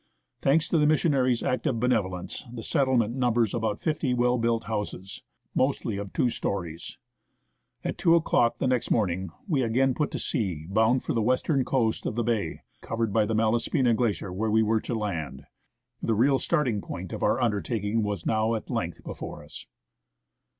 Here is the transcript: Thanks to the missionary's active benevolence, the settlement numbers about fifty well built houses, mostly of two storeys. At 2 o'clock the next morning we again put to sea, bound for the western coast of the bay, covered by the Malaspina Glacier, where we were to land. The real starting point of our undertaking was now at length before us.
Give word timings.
Thanks 0.41 0.67
to 0.69 0.79
the 0.79 0.87
missionary's 0.87 1.43
active 1.43 1.79
benevolence, 1.79 2.43
the 2.51 2.63
settlement 2.63 3.13
numbers 3.15 3.53
about 3.53 3.81
fifty 3.83 4.15
well 4.15 4.39
built 4.39 4.63
houses, 4.63 5.21
mostly 5.53 5.97
of 5.97 6.11
two 6.11 6.27
storeys. 6.31 6.97
At 7.83 7.99
2 7.99 8.15
o'clock 8.15 8.57
the 8.57 8.65
next 8.65 8.89
morning 8.89 9.29
we 9.47 9.61
again 9.61 9.93
put 9.93 10.09
to 10.09 10.17
sea, 10.17 10.65
bound 10.67 11.03
for 11.03 11.13
the 11.13 11.21
western 11.21 11.63
coast 11.63 12.07
of 12.07 12.15
the 12.15 12.23
bay, 12.23 12.61
covered 12.81 13.13
by 13.13 13.27
the 13.27 13.35
Malaspina 13.35 13.93
Glacier, 13.93 14.33
where 14.33 14.49
we 14.49 14.63
were 14.63 14.81
to 14.81 14.95
land. 14.95 15.43
The 16.01 16.15
real 16.15 16.39
starting 16.39 16.81
point 16.81 17.13
of 17.13 17.21
our 17.21 17.39
undertaking 17.39 18.01
was 18.01 18.25
now 18.25 18.55
at 18.55 18.71
length 18.71 19.03
before 19.03 19.43
us. 19.43 19.67